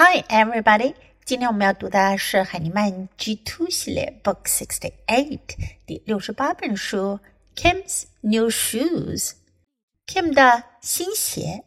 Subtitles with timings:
[0.00, 0.94] Hi, everybody！
[1.24, 7.18] 今天我们要读的是海尼曼 G Two 系列 Book Sixty Eight 第六十八本书
[7.56, 11.64] Kim's New Shoes。Kim 的新鞋。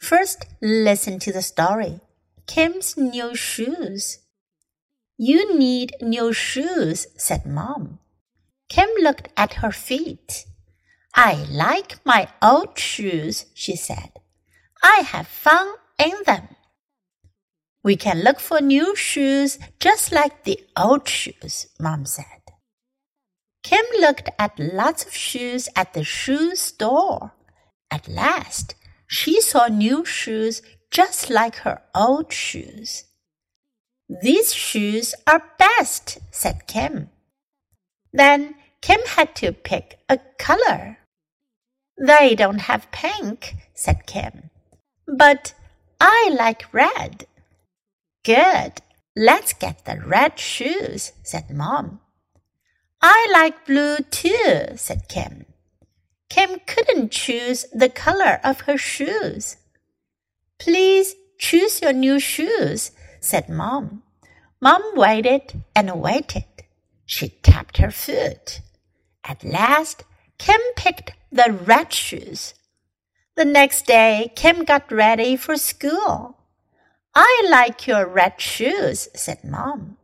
[0.00, 2.00] First, listen to the story.
[2.46, 4.20] Kim's new shoes.
[5.16, 7.98] You need new shoes, said Mom.
[8.68, 10.46] Kim looked at her feet.
[11.12, 14.12] I like my old shoes, she said.
[14.80, 16.48] I have fun in them.
[17.83, 22.25] We can look for new shoes just like the old shoes, Mom said.
[23.63, 27.33] Kim looked at lots of shoes at the shoe store.
[27.91, 28.75] At last,
[29.07, 30.61] she saw new shoes
[30.91, 33.05] just like her old shoes.
[34.21, 37.09] These shoes are best, said Kim.
[38.11, 40.97] Then Kim had to pick a color.
[41.97, 44.49] They don't have pink, said Kim.
[45.07, 45.53] But
[45.99, 47.27] I like red.
[48.23, 48.81] Good.
[49.15, 51.99] Let's get the red shoes, said Mom.
[53.01, 55.45] I like blue too, said Kim.
[56.29, 59.57] Kim couldn't choose the color of her shoes.
[60.59, 64.03] Please choose your new shoes, said Mom.
[64.61, 66.43] Mom waited and waited.
[67.05, 68.61] She tapped her foot.
[69.23, 70.03] At last,
[70.37, 72.53] Kim picked the red shoes.
[73.35, 76.38] The next day, Kim got ready for school.
[77.15, 79.97] I like your red shoes, said Mom.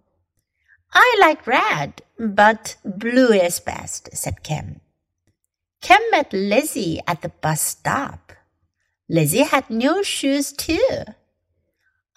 [0.94, 4.81] I like red, but blue is best, said Kim.
[5.81, 8.34] Kim met Lizzie at the bus stop.
[9.08, 11.03] Lizzie had new shoes too.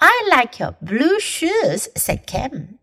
[0.01, 2.79] I like your blue shoes, said Kim.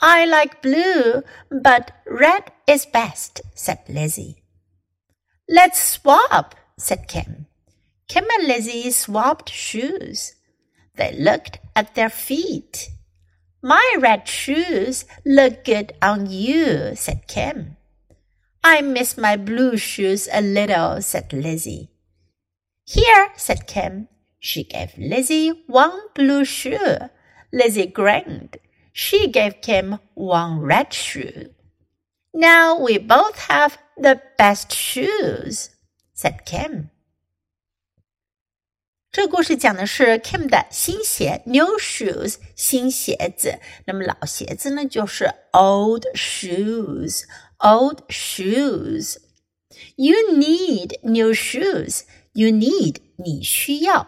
[0.00, 4.42] I like blue, but red is best, said Lizzie.
[5.48, 7.46] Let's swap, said Kim.
[8.06, 10.34] Kim and Lizzie swapped shoes.
[10.98, 12.90] They looked at their feet.
[13.62, 17.76] My red shoes look good on you, said Kim.
[18.64, 21.90] I miss my blue shoes a little, said Lizzie.
[22.84, 24.08] Here, said Kim.
[24.40, 26.98] She gave Lizzie one blue shoe.
[27.52, 28.56] Lizzie grinned.
[28.92, 31.50] She gave Kim one red shoe.
[32.34, 35.70] Now we both have the best shoes,
[36.12, 36.90] said Kim.
[39.17, 43.59] 这个故事讲的是 Kim 的新鞋 （new shoes），新鞋子。
[43.85, 52.01] 那么老鞋子呢，就是 old shoes。old shoes。You need new shoes.
[52.33, 54.07] You need 你需要。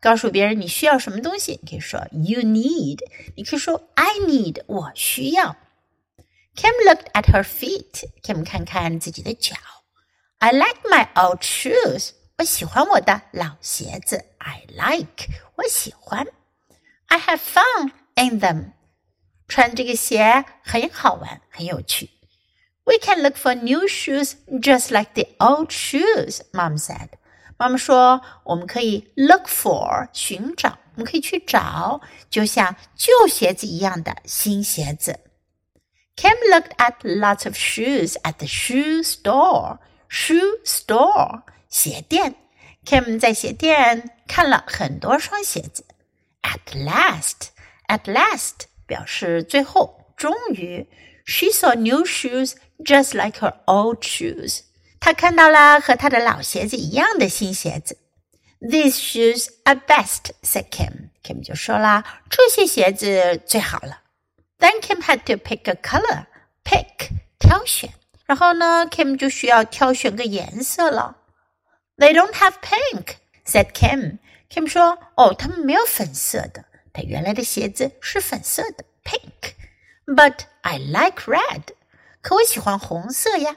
[0.00, 3.00] 告诉别人你需要什么东西，你可以说 You need。
[3.34, 5.56] 你可以说 I need，我需要。
[6.54, 8.08] Kim looked at her feet.
[8.22, 9.56] Kim 看看自己的脚。
[10.38, 12.10] I like my old shoes.
[12.40, 14.24] 我喜欢我的老鞋子。
[14.38, 16.26] I like，我喜欢。
[17.06, 18.72] I have fun in them，
[19.48, 22.10] 穿这个鞋很好玩，很有趣。
[22.84, 27.10] We can look for new shoes just like the old shoes, Mom said.
[27.56, 35.20] 妈妈说我们可以 look for 寻找，我们可以去找，就像旧鞋子一样的新鞋子。
[36.16, 39.78] Kim looked at lots of shoes at the shoe store.
[40.08, 42.34] Shoe store 鞋店，
[42.84, 45.84] Kim 在鞋店看了很多双鞋子。
[46.42, 47.48] At last,
[47.88, 50.86] at last 表示最后，终于，
[51.24, 54.60] she saw new shoes just like her old shoes。
[55.00, 57.98] 她看到了和她的老鞋子一样的新鞋子。
[58.60, 61.10] These shoes are best, said Kim.
[61.22, 64.00] Kim 就说啦，这些鞋子最好了。
[64.58, 66.26] Then Kim had to pick a color.
[66.64, 67.90] Pick 挑选。
[68.24, 71.18] 然后呢，Kim 就需要挑选个颜色了。
[72.00, 74.18] they don't have pink," said Kim.
[74.50, 76.64] Kim 说：“哦，他们没有粉色的。
[76.92, 79.54] 他原来的鞋子是粉色的，pink.
[80.06, 81.74] But I like red.
[82.22, 83.56] 可我喜欢红色呀。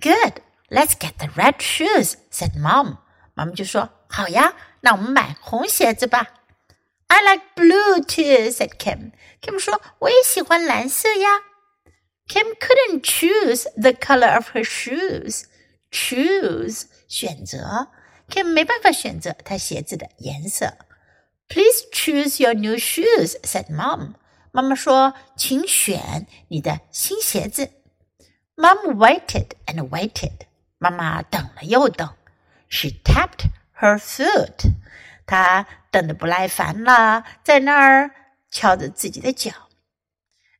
[0.00, 0.40] Good.
[0.68, 2.98] Let's get the red shoes," said Mom.
[3.34, 6.28] 妈妈就说：“好呀，那我们买红鞋子吧。”
[7.08, 9.12] I like blue too," said Kim.
[9.42, 11.40] Kim 说：“我也喜欢蓝色呀。”
[12.28, 15.44] Kim couldn't choose the color of her shoes.
[15.90, 17.88] Choose 选择，
[18.28, 20.76] Kim 没办法选择他鞋子的颜色。
[21.48, 24.14] Please choose your new shoes," said Mom.
[24.52, 27.70] 妈妈说：“请选你的新鞋子。”
[28.56, 30.42] Mom waited and waited.
[30.78, 32.14] 妈妈等了又等。
[32.68, 33.46] She tapped
[33.80, 34.72] her foot.
[35.26, 38.10] 她等得不耐烦了，在那儿
[38.50, 39.50] 敲着自己的脚。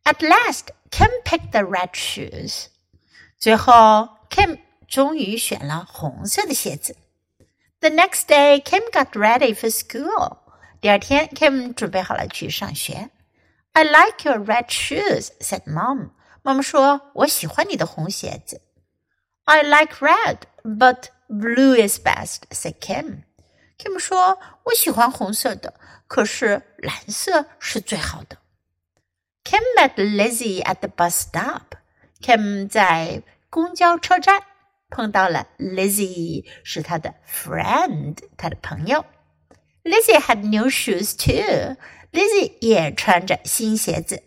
[0.04, 2.66] At last, Kim picked the red shoes.
[3.38, 4.58] 最后，Kim
[4.88, 6.96] 终于选了红色的鞋子。
[7.80, 10.38] The next day, Kim got ready for school.
[10.80, 13.10] 第二天，Kim 准备好了去上学。
[13.72, 16.10] I like your red shoes," said Mom.
[16.42, 18.62] 妈妈说：“我喜欢你的红鞋子。”
[19.44, 23.22] I like red, but blue is best," said Kim.
[23.78, 25.74] Kim 说：“我喜欢红色的，
[26.06, 28.38] 可是蓝色是最好的。”
[29.44, 31.76] Kim met Lizzie at the bus stop.
[32.20, 34.42] Kim 在公交车站
[34.94, 39.04] 碰到了 Lizzie，是他的 friend，他的朋友。
[39.84, 41.76] Lizzie had new shoes too.
[42.12, 44.22] Lizzie 也穿着新鞋子。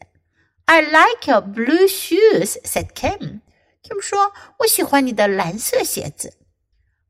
[0.66, 3.42] I like your blue shoes," said Kim.
[3.84, 6.38] Kim 说：“我喜欢你的蓝色鞋子。”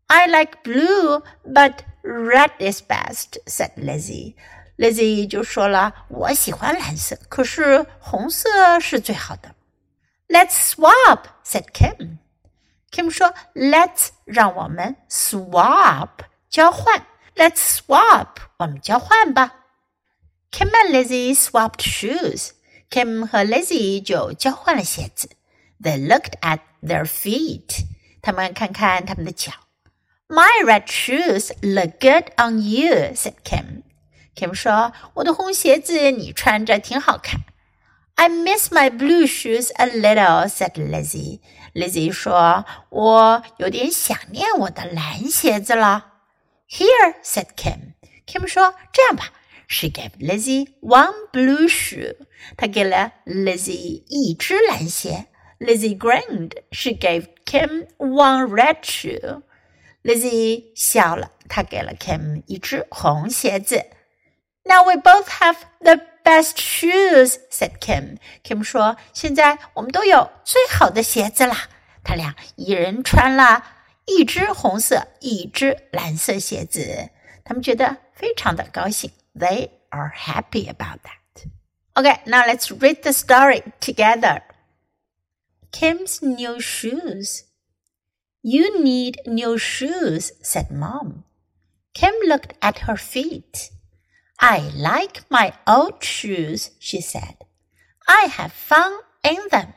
[0.07, 4.35] I like blue, but red is best," said Lizzie.
[4.77, 9.53] Lizzie 就说了：“我喜欢蓝色，可是红色是最好的。”
[10.27, 12.17] Let's swap," said Kim.
[12.91, 16.09] Kim 说：“Let's 让我们 swap
[16.49, 17.05] 交换。”
[17.35, 18.27] Let's swap，
[18.57, 19.55] 我们交换吧。
[20.51, 22.51] Kim and Lizzie swapped shoes.
[22.91, 25.29] Kim 和 Lizzie 就交换了鞋子。
[25.81, 27.85] They looked at their feet.
[28.21, 29.51] 他们看看他们的脚。
[30.27, 33.81] My red shoes look good on you," said Kim.
[34.35, 37.41] Kim 说：“我的红鞋子你穿着挺好看。”
[38.15, 41.39] I miss my blue shoes a little," said Lizzie.
[41.73, 46.13] Lizzie 说：“我有点想念我的蓝鞋子了。”
[46.69, 47.93] Here, said Kim.
[48.25, 49.31] Kim 说：“这样吧。”
[49.67, 52.15] She gave Lizzie one blue shoe.
[52.57, 55.27] 她给了 Lizzie 一只蓝鞋。
[55.59, 56.51] Lizzie grinned.
[56.71, 59.41] She gave Kim one red shoe.
[60.03, 63.85] Lizzie 笑了，她给了 Kim 一只红鞋子。
[64.65, 68.17] Now we both have the best shoes," said Kim.
[68.43, 71.69] Kim 说：“现在我们都有最好的鞋子啦。”
[72.03, 73.63] 他俩一人穿了。
[74.05, 77.09] 一只红色，一只蓝色鞋子，
[77.45, 79.09] 他们觉得非常的高兴。
[79.33, 81.45] They are happy about that.
[81.93, 84.41] Okay, now let's read the story together.
[85.71, 87.43] Kim's new shoes.
[88.41, 91.23] You need new shoes, said Mom.
[91.93, 93.69] Kim looked at her feet.
[94.40, 97.36] I like my old shoes, she said.
[98.06, 99.74] I have fun in them.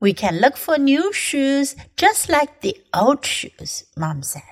[0.00, 4.42] We can look for new shoes just like the old shoes, Mom said.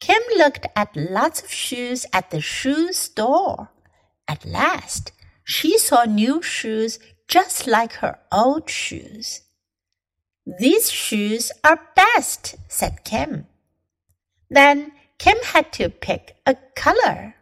[0.00, 3.70] Kim looked at lots of shoes at the shoe store.
[4.28, 5.12] At last,
[5.44, 6.98] she saw new shoes
[7.28, 9.42] just like her old shoes.
[10.58, 13.46] These shoes are best, said Kim.
[14.48, 17.34] Then Kim had to pick a color.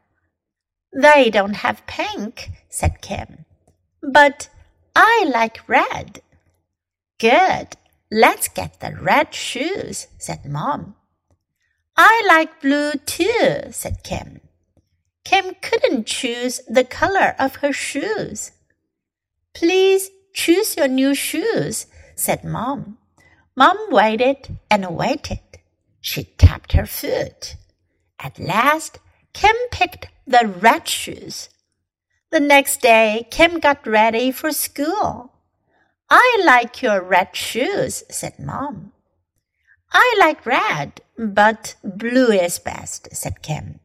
[0.93, 3.45] They don't have pink, said Kim.
[4.03, 4.49] But
[4.95, 6.23] I like red.
[7.19, 7.77] Good.
[8.11, 10.95] Let's get the red shoes, said Mom.
[11.97, 14.41] I like blue too, said Kim.
[15.25, 18.53] Kim couldn't choose the color of her shoes.
[19.53, 22.97] Please choose your new shoes, said Mom.
[23.57, 25.41] Mom waited and waited.
[26.01, 27.57] She tapped her foot.
[28.21, 29.01] At last,
[29.33, 31.49] Kim picked the red shoes.
[32.31, 35.33] The next day, Kim got ready for school.
[36.11, 38.93] I like your red shoes, said Mom.
[39.93, 43.81] I like red, but blue is best, said Kim.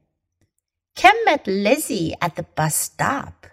[0.96, 3.48] Kim met Lizzie at the bus stop.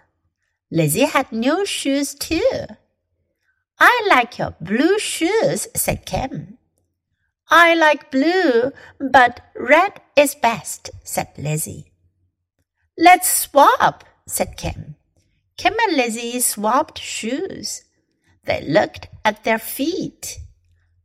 [0.69, 2.65] Lizzie had new shoes too.
[3.79, 6.57] I like your blue shoes, said Kim.
[7.49, 11.90] I like blue, but red is best, said Lizzie.
[13.03, 14.95] Let's swap, said Kim.
[15.57, 17.83] Kim and Lizzie swapped shoes.
[18.45, 20.37] They looked at their feet.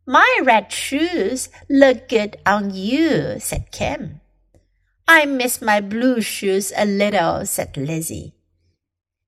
[0.06, 4.20] My red shoes look good on you, said Kim.
[5.08, 8.34] I miss my blue shoes a little, said Lizzie.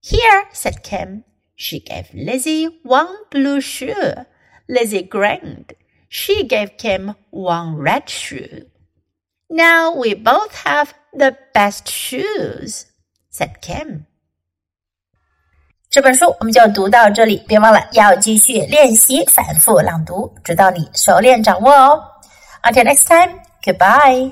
[0.03, 1.25] Here, said Kim.
[1.57, 4.13] She gave Lizzie one blue shoe.
[4.69, 5.73] Lizzie grinned.
[6.11, 8.67] She gave Kim one red shoe.
[9.48, 12.86] Now we both have the best shoes,
[13.32, 14.06] said Kim.
[15.90, 22.04] 这本书我们就读到这里，别忘了要继续练习反复朗读，直到你熟练掌握哦。
[22.64, 24.32] Until next time, goodbye.